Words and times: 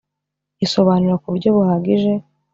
isobanura 0.65 1.19
kuburyo 1.21 1.49
buhagije. 1.55 2.11